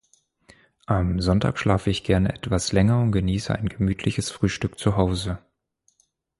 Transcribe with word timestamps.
Am 0.87 1.19
Sonntag 1.21 1.59
schlafe 1.59 1.91
ich 1.91 2.03
gerne 2.03 2.33
etwas 2.33 2.71
länger 2.71 3.01
und 3.03 3.11
genieße 3.11 3.53
ein 3.53 3.69
gemütliches 3.69 4.31
Frühstück 4.31 4.79
zu 4.79 4.97
Hause. 4.97 5.37